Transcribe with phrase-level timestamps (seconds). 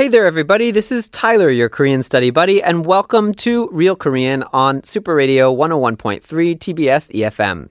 [0.00, 0.70] Hey there, everybody.
[0.70, 5.54] This is Tyler, your Korean study buddy, and welcome to Real Korean on Super Radio
[5.54, 7.68] 101.3 TBS EFM.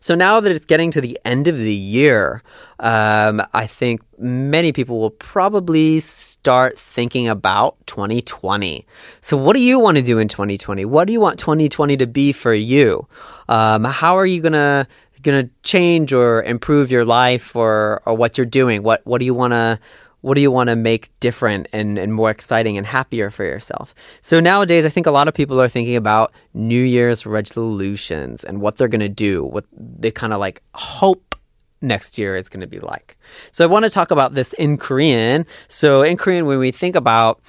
[0.00, 2.42] So now that it's getting to the end of the year,
[2.80, 8.86] um, I think many people will probably start thinking about 2020.
[9.20, 10.86] So what do you want to do in 2020?
[10.86, 13.06] What do you want 2020 to be for you?
[13.50, 14.88] Um, how are you gonna
[15.20, 18.82] gonna change or improve your life or or what you're doing?
[18.82, 19.78] What what do you wanna
[20.21, 23.93] what do you want to make different and, and more exciting and happier for yourself?
[24.21, 28.59] So nowadays, I think a lot of people are thinking about New Year's resolutions and
[28.59, 31.35] what they're going to do, what they kind of like hope
[31.81, 33.17] next year is going to be like.
[33.51, 35.45] So I want to talk about this in Korean.
[35.67, 37.39] So in Korean, when we think about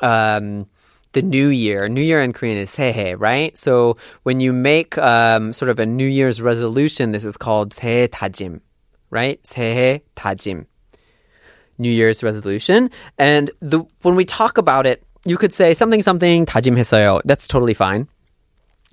[0.00, 0.66] um,
[1.12, 3.56] the new year, new year in Korean is 새해, right?
[3.56, 8.08] So when you make um, sort of a New Year's resolution, this is called 새해
[8.08, 8.60] 다짐,
[9.10, 9.42] right?
[9.44, 10.66] 새해 다짐.
[11.80, 12.90] New Year's resolution.
[13.18, 17.22] And the when we talk about it, you could say something something 다짐했어요.
[17.24, 18.08] That's totally fine.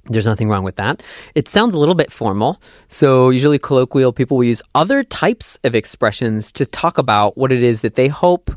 [0.09, 1.01] There's nothing wrong with that.
[1.33, 2.61] It sounds a little bit formal.
[2.89, 7.63] So usually colloquial people will use other types of expressions to talk about what it
[7.63, 8.51] is that they hope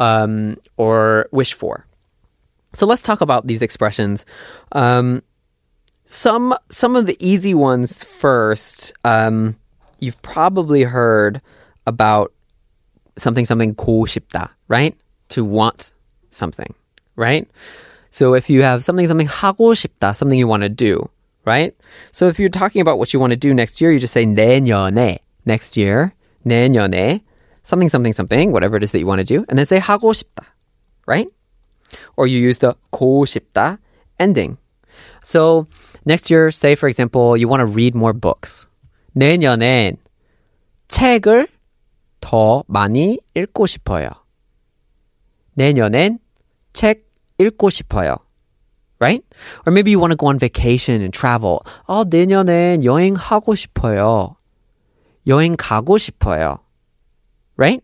[0.00, 1.86] um, or wish for.
[2.72, 4.24] So let's talk about these expressions.
[4.72, 5.22] Um,
[6.06, 8.92] some some of the easy ones first.
[9.04, 9.56] Um,
[10.00, 11.40] you've probably heard
[11.86, 12.32] about
[13.16, 14.96] something something 고 싶다, right?
[15.30, 15.92] To want
[16.30, 16.74] something,
[17.16, 17.46] right?
[18.10, 21.08] So if you have something something 하고 싶다, something you want to do,
[21.44, 21.74] right?
[22.12, 24.26] So if you're talking about what you want to do next year, you just say
[24.26, 26.12] 내년에, next year,
[26.46, 27.22] 내년에,
[27.62, 30.12] something something something, whatever it is that you want to do, and then say 하고
[30.12, 30.44] 싶다,
[31.06, 31.28] right?
[32.16, 33.78] Or you use the 고 싶다
[34.18, 34.58] ending.
[35.22, 35.66] So
[36.04, 38.66] next year, say for example, you want to read more books.
[39.16, 39.96] 내년엔
[40.88, 41.48] 책을
[42.24, 44.08] 더 많이 읽고 싶어요.
[45.54, 46.18] 내년엔
[46.72, 48.16] 책 읽고 싶어요.
[49.00, 49.24] Right?
[49.66, 51.60] Or maybe you want to go on vacation and travel.
[51.86, 54.36] 어, 내년엔 여행하고 싶어요.
[55.26, 56.58] 여행 가고 싶어요.
[57.56, 57.82] Right?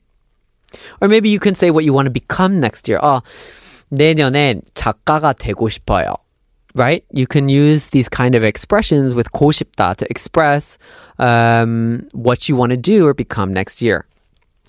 [1.01, 3.01] Or maybe you can say what you want to become next year.
[3.03, 3.23] 어,
[3.89, 6.17] 내년엔 작가가 되고 싶어요.
[6.75, 7.03] Right?
[7.11, 10.77] You can use these kind of expressions with 고 싶다 to express
[11.19, 14.05] um, what you want to do or become next year.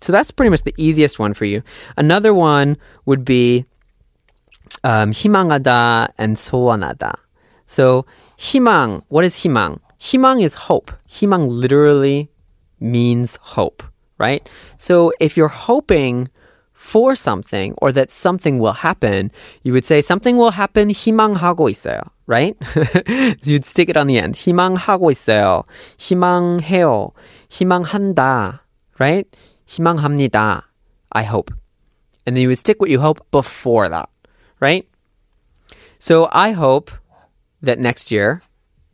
[0.02, 1.63] So that's pretty much the easiest one for you.
[1.97, 3.66] Another one would be
[4.84, 7.16] um, 희망하다 and 소원하다.
[7.66, 8.06] So
[8.38, 9.80] 희망, what is 희망?
[10.00, 10.91] 희망 is hope.
[11.09, 12.30] 희망 literally
[12.80, 13.84] means hope,
[14.18, 14.47] right?
[14.78, 16.30] So if you're hoping
[16.74, 19.31] for something or that something will happen,
[19.63, 22.56] you would say something will happen 희망하고 있어요, right?
[23.44, 24.35] You'd stick it on the end.
[24.35, 25.63] 희망하고 있어요.
[25.97, 27.12] 희망해요.
[27.50, 28.62] 희망한다,
[29.00, 29.28] right?
[29.72, 30.63] 희망합니다.
[31.12, 31.53] I hope.
[32.25, 34.09] And then you would stick what you hope before that,
[34.59, 34.88] right?
[36.00, 36.91] So I hope
[37.62, 38.41] that next year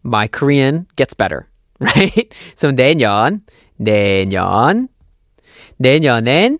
[0.04, 1.48] my Korean gets better,
[1.80, 2.32] right?
[2.56, 3.42] So 내년,
[3.80, 4.90] 내년,
[5.80, 6.60] 내년엔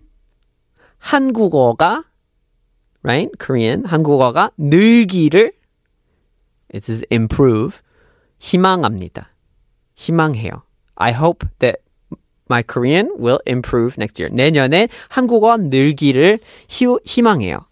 [0.98, 2.02] 한국어가,
[3.02, 3.30] right?
[3.38, 5.52] Korean, 한국어가 늘기를,
[6.72, 7.82] it says improve,
[8.40, 9.28] 희망합니다.
[9.94, 10.62] 희망해요.
[10.96, 11.80] I hope that
[12.48, 14.28] my Korean will improve next year.
[14.30, 17.66] 내년에 한국어 늘기를 희, 희망해요.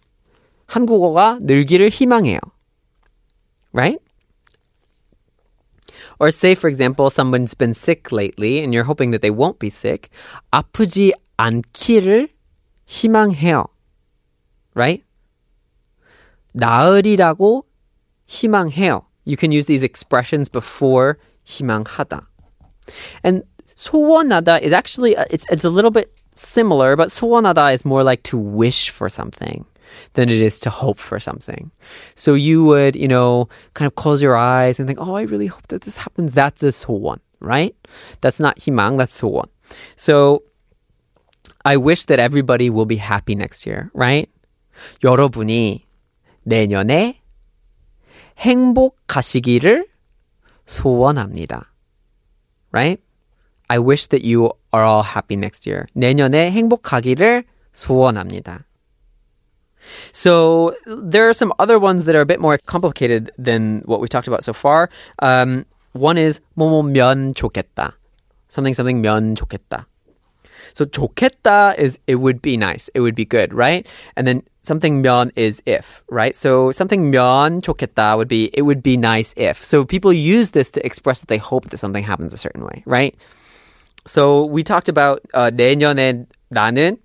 [0.65, 2.39] 한국어가 늘기를 희망해요.
[3.71, 3.99] Right?
[6.19, 9.69] Or say, for example, someone's been sick lately and you're hoping that they won't be
[9.69, 10.09] sick.
[10.51, 12.29] 아프지 않기를
[12.85, 13.65] 희망해요.
[14.75, 15.03] Right?
[16.53, 17.65] 나으리라고
[18.25, 19.05] 희망해요.
[19.25, 22.27] You can use these expressions before 희망하다.
[23.23, 23.43] And
[23.77, 28.23] 소원하다 is actually uh, it's it's a little bit similar, but 소원하다 is more like
[28.23, 29.65] to wish for something
[30.13, 31.71] than it is to hope for something.
[32.15, 35.47] So you would, you know, kind of close your eyes and think, "Oh, I really
[35.47, 37.75] hope that this happens." That's a 소원, right?
[38.21, 39.49] That's not 희망, that's 소원.
[39.95, 40.43] So
[41.65, 44.29] I wish that everybody will be happy next year, right?
[45.03, 45.85] 여러분이
[46.45, 47.21] 내년에
[48.37, 49.87] 행복하시기를
[50.65, 51.69] 소원합니다.
[52.71, 52.99] Right?
[53.69, 55.87] I wish that you are all happy next year.
[55.95, 57.43] 내년에 행복하기를
[57.73, 58.65] 소원합니다.
[60.11, 64.07] So there are some other ones that are a bit more complicated than what we
[64.07, 64.89] talked about so far.
[65.19, 67.93] Um, one is 뭐뭐면 좋겠다.
[68.49, 69.85] Something something 면 좋겠다.
[70.73, 72.89] So 좋겠다 is it would be nice.
[72.93, 73.85] It would be good, right?
[74.15, 76.35] And then something 면 is if, right?
[76.35, 79.63] So something 면 좋겠다 would be it would be nice if.
[79.63, 82.83] So people use this to express that they hope that something happens a certain way,
[82.85, 83.15] right?
[84.08, 86.96] So we talked about uh, 내년에 나는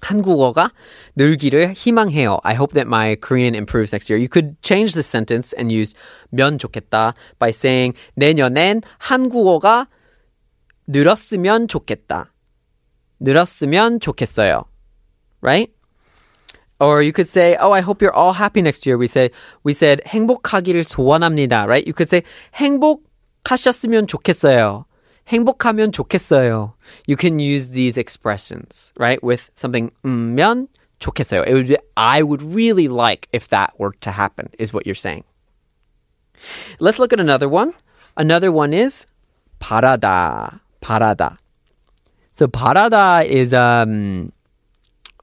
[0.00, 0.70] 한국어가
[1.16, 2.40] 늘기를 희망해요.
[2.44, 4.18] I hope that my Korean improves next year.
[4.18, 5.92] You could change this sentence and use
[6.32, 9.88] 면 좋겠다 by saying 내년엔 한국어가
[10.86, 12.32] 늘었으면 좋겠다.
[13.20, 14.64] 늘었으면 좋겠어요.
[15.42, 15.72] Right?
[16.78, 19.28] Or you could say, "Oh, I hope you're all happy next year." We say,
[19.64, 21.66] we said 행복하기를 소원합니다.
[21.66, 21.86] Right?
[21.86, 22.22] You could say
[22.54, 24.86] 행복하셨으면 좋겠어요.
[25.29, 26.73] 행복하면 좋겠어요.
[27.07, 29.21] You can use these expressions, right?
[29.23, 30.67] With something 면
[30.99, 31.47] 좋겠어요.
[31.47, 34.95] It would be, I would really like if that were to happen, is what you're
[34.95, 35.23] saying.
[36.79, 37.73] Let's look at another one.
[38.17, 39.07] Another one is
[39.59, 40.59] 바라다.
[40.81, 41.37] 바라다.
[42.33, 44.31] So 바라다 is um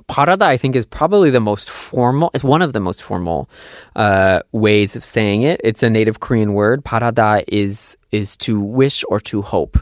[0.09, 3.49] 바라다 I think is probably the most formal it's one of the most formal
[3.95, 5.61] uh, ways of saying it.
[5.63, 6.85] It's a native Korean word.
[6.85, 9.79] 바라다 is is to wish or to hope,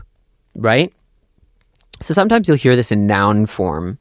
[0.56, 0.94] right?
[2.02, 4.00] So sometimes you'll hear this in noun form.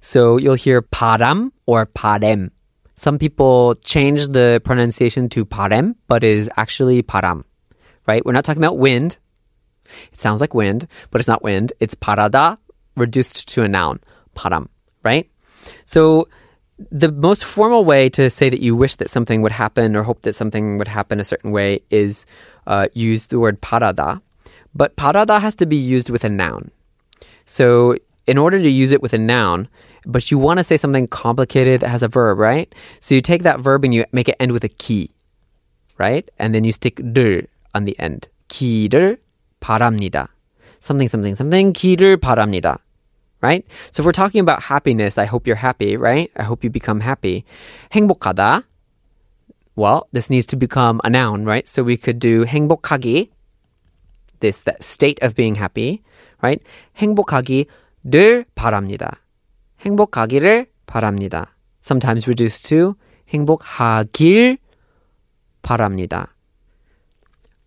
[0.00, 2.50] So you'll hear param or parem.
[2.94, 7.44] Some people change the pronunciation to parem, but is actually param,
[8.06, 8.24] right?
[8.24, 9.18] We're not talking about wind.
[10.12, 11.72] It sounds like wind, but it's not wind.
[11.80, 12.58] It's parada
[12.96, 14.00] reduced to a noun,
[14.36, 14.68] param,
[15.02, 15.30] right?
[15.84, 16.28] So
[16.90, 20.22] the most formal way to say that you wish that something would happen or hope
[20.22, 22.24] that something would happen a certain way is
[22.66, 24.22] uh, use the word parada,
[24.73, 26.71] But parada has to be used with a noun.
[27.45, 27.95] So
[28.27, 29.67] in order to use it with a noun,
[30.05, 32.73] but you want to say something complicated that has a verb, right?
[32.99, 35.11] So you take that verb and you make it end with a ki,
[35.97, 36.29] right?
[36.37, 38.27] And then you stick 를 on the end.
[38.49, 39.17] 기를
[39.61, 40.27] 바랍니다.
[40.79, 41.73] Something, something, something.
[41.73, 42.79] 기를 바랍니다.
[43.41, 43.65] Right?
[43.91, 46.31] So if we're talking about happiness, I hope you're happy, right?
[46.35, 47.45] I hope you become happy.
[47.91, 48.63] 행복하다.
[49.75, 51.67] Well, this needs to become a noun, right?
[51.67, 53.29] So we could do 행복하기.
[54.40, 56.02] This that state of being happy,
[56.42, 56.62] right?
[56.96, 59.20] 행복하기를 바랍니다.
[59.80, 61.56] 행복하기를 바랍니다.
[61.82, 62.94] Sometimes reduced to
[63.28, 64.58] 행복하길
[65.62, 66.34] 바랍니다.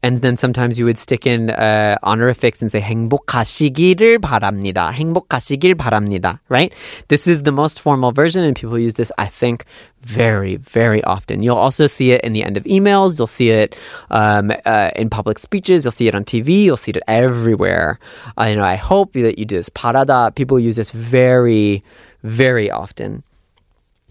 [0.03, 4.91] And then sometimes you would stick in uh, honorifics and say 행복하시기를 바랍니다.
[4.93, 6.39] 행복하시길 바랍니다.
[6.49, 6.73] Right?
[7.09, 9.65] This is the most formal version, and people use this, I think,
[10.03, 11.43] very, very often.
[11.43, 13.19] You'll also see it in the end of emails.
[13.19, 13.77] You'll see it
[14.11, 15.85] um, uh, in public speeches.
[15.85, 16.63] You'll see it on TV.
[16.63, 17.99] You'll see it everywhere.
[18.41, 19.69] Uh, you know, I hope that you do this.
[19.69, 20.33] 바라다.
[20.37, 21.83] People use this very,
[22.23, 23.25] very often.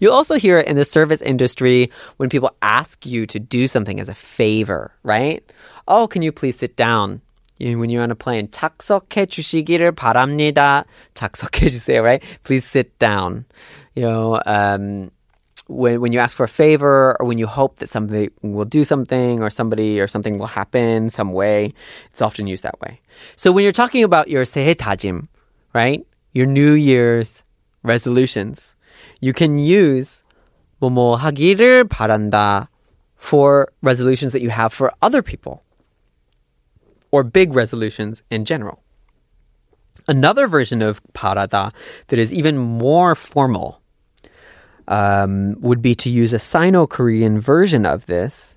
[0.02, 3.98] You'll also hear it in the service industry when people ask you to do something
[3.98, 5.42] as a favor, right?
[5.88, 7.20] Oh, can you please sit down?
[7.58, 10.84] You, when you're on a plane, 착석해 주시기를 바랍니다.
[11.14, 12.22] 착석해 주세요, right?
[12.44, 13.44] Please sit down.
[13.96, 15.10] You know, um,
[15.66, 18.84] when when you ask for a favor or when you hope that somebody will do
[18.84, 21.74] something or somebody or something will happen some way,
[22.10, 23.00] it's often used that way.
[23.36, 25.26] So when you're talking about your 새해 다짐,
[25.74, 26.06] right?
[26.32, 27.42] Your New Year's
[27.82, 28.76] resolutions,
[29.20, 30.22] you can use
[30.80, 32.68] 뭐뭐 하기를 바란다
[33.16, 35.62] for resolutions that you have for other people
[37.10, 38.82] or big resolutions in general.
[40.06, 41.72] Another version of parada
[42.06, 43.82] that is even more formal
[44.86, 48.56] um, would be to use a Sino-Korean version of this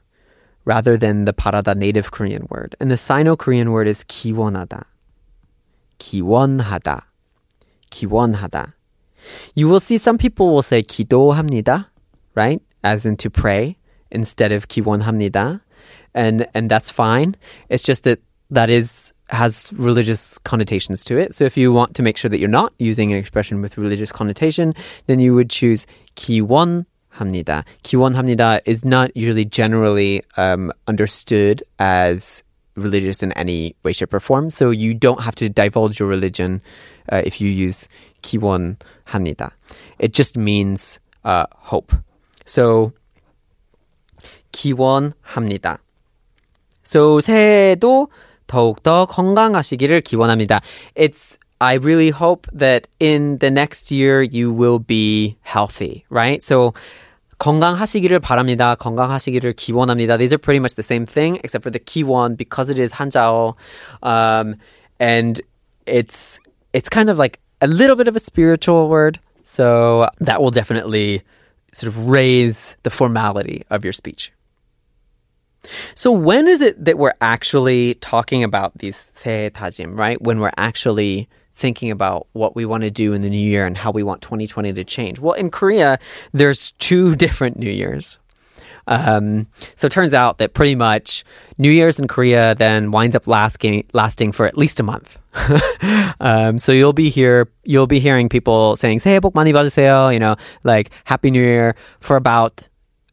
[0.64, 2.76] rather than the parada native Korean word.
[2.80, 4.86] And the Sino-Korean word is 기원하
[9.56, 11.86] You will see some people will say 기도합니다,
[12.36, 12.62] right?
[12.84, 13.78] As in to pray
[14.12, 15.62] instead of 기원합니다.
[16.14, 17.36] And and that's fine.
[17.70, 18.20] It's just that
[18.50, 21.34] that is has religious connotations to it.
[21.34, 24.12] So if you want to make sure that you're not using an expression with religious
[24.12, 24.74] connotation,
[25.08, 27.64] then you would choose 기원합니다.
[27.84, 32.44] 기원합니다 is not usually generally um, understood as
[32.76, 34.50] religious in any way, shape, or form.
[34.50, 36.62] So you don't have to divulge your religion
[37.12, 37.88] uh, if you use
[38.24, 39.52] 기원합니다.
[40.00, 41.94] It just means uh, hope.
[42.46, 42.94] So
[44.52, 45.80] 기원합니다.
[46.84, 48.10] So 새해도
[48.48, 50.62] 더욱더 건강하시기를 기원합니다.
[50.96, 56.42] It's I really hope that in the next year you will be healthy, right?
[56.44, 56.74] So
[57.39, 58.75] 건강하시기를 바랍니다.
[58.75, 60.17] 건강하시기를 기원합니다.
[60.17, 63.55] These are pretty much the same thing except for the 기원 because it is 한자어,
[64.03, 64.57] um,
[64.99, 65.41] and
[65.87, 66.41] it's
[66.73, 69.21] it's kind of like a little bit of a spiritual word.
[69.45, 71.23] So that will definitely
[71.73, 74.33] sort of raise the formality of your speech.
[75.95, 80.21] So when is it that we're actually talking about these 새해 다짐, right?
[80.23, 83.78] When we're actually thinking about what we want to do in the new year and
[83.78, 85.20] how we want 2020 to change?
[85.20, 86.00] Well, in Korea,
[86.34, 88.20] there's two different New Years.
[88.88, 91.24] Um, so it turns out that pretty much
[91.58, 95.20] New Year's in Korea then winds up lasting lasting for at least a month.
[96.20, 100.20] um, so you'll be here, you'll be hearing people saying "새해 복 많이 받으세요," you
[100.20, 102.68] know, like Happy New Year for about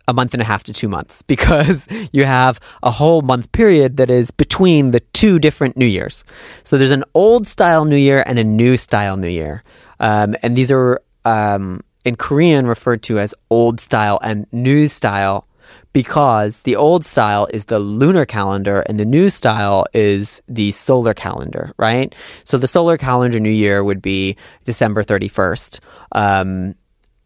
[0.08, 3.98] a month and a half to two months because you have a whole month period
[3.98, 6.24] that is between the two different New Years.
[6.64, 9.64] So there's an old style New Year and a new style New Year.
[10.00, 15.48] Um, and these are um, in Korean referred to as old style and new style
[15.94, 21.14] because the old style is the lunar calendar and the new style is the solar
[21.14, 22.14] calendar, right?
[22.44, 25.80] So the solar calendar new year would be December 31st
[26.12, 26.76] um,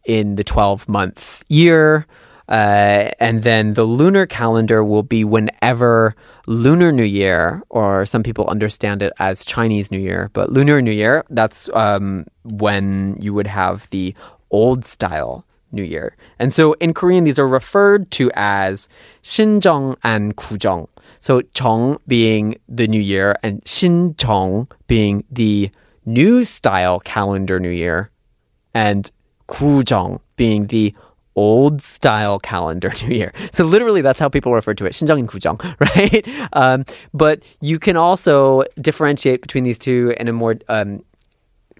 [0.04, 2.06] in the 12 month year.
[2.48, 8.46] Uh, and then the lunar calendar will be whenever Lunar New Year, or some people
[8.46, 13.46] understand it as Chinese New Year, but Lunar New Year, that's um, when you would
[13.46, 14.14] have the
[14.50, 16.16] old style New Year.
[16.38, 18.88] And so in Korean, these are referred to as
[19.22, 20.88] Shinjong and Kujong.
[21.20, 25.70] So Chong being the New Year and Shinjong being the
[26.06, 28.10] new style calendar New Year
[28.72, 29.10] and
[29.48, 30.94] Kujong being the
[31.37, 33.33] old style calendar New Year.
[33.51, 36.47] So literally, that's how people refer to it, Shinjong and Kujong, right?
[36.53, 41.03] Um, but you can also differentiate between these two in a more um,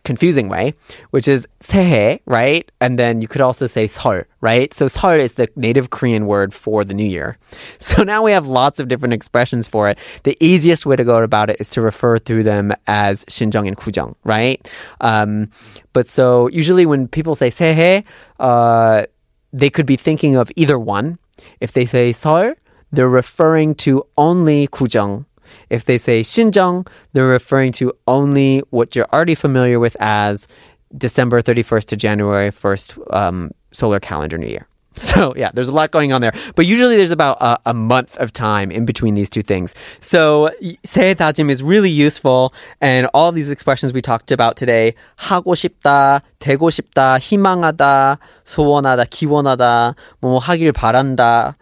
[0.03, 0.73] confusing way,
[1.11, 2.69] which is 새해, right?
[2.81, 4.73] And then you could also say 설, right?
[4.73, 7.37] So 설 is the native Korean word for the new year.
[7.79, 9.97] So now we have lots of different expressions for it.
[10.23, 13.77] The easiest way to go about it is to refer to them as 신정 and
[13.77, 14.67] 구정, right?
[14.99, 15.49] Um,
[15.93, 18.03] but so usually when people say 새해,
[18.39, 19.05] uh,
[19.52, 21.18] they could be thinking of either one.
[21.60, 22.54] If they say 설,
[22.92, 25.26] they're referring to only 구정.
[25.70, 30.48] If they say 신정, they're referring to only what you're already familiar with as
[30.96, 34.66] December 31st to January 1st um, solar calendar new year.
[35.08, 36.32] So yeah, there's a lot going on there.
[36.54, 39.74] But usually there's about a, a month of time in between these two things.
[40.00, 40.50] So
[40.86, 46.20] 새해 다짐 is really useful, and all these expressions we talked about today, 하고 싶다,
[46.40, 51.56] 되고 싶다, 희망하다, 소원하다, 기원하다, 뭐뭐 하길 바란다.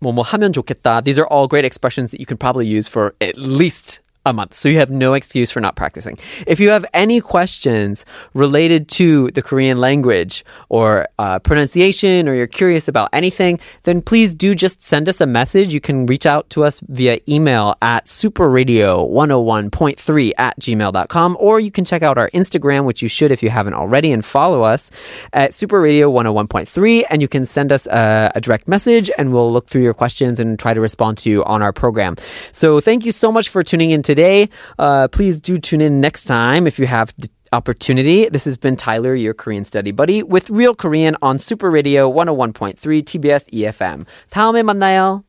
[0.00, 1.02] 뭐뭐 하면 좋겠다.
[1.02, 4.54] These are all great expressions that you could probably use for at least a month.
[4.54, 6.18] So you have no excuse for not practicing.
[6.46, 8.04] If you have any questions
[8.34, 14.34] related to the Korean language or uh, pronunciation or you're curious about anything, then please
[14.34, 15.72] do just send us a message.
[15.72, 21.84] You can reach out to us via email at superradio101.3 at gmail.com or you can
[21.84, 24.90] check out our Instagram, which you should if you haven't already, and follow us
[25.32, 29.82] at superradio101.3 and you can send us a, a direct message and we'll look through
[29.82, 32.16] your questions and try to respond to you on our program.
[32.52, 34.49] So thank you so much for tuning in today.
[34.79, 37.13] Uh, please do tune in next time if you have
[37.51, 38.27] opportunity.
[38.29, 42.75] This has been Tyler, your Korean study buddy, with Real Korean on Super Radio 101.3
[43.03, 44.05] TBS EFM.
[44.31, 45.23] 다음에 만나요.